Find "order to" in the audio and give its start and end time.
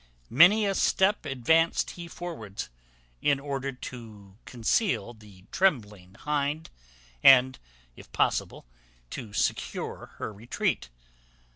3.39-4.35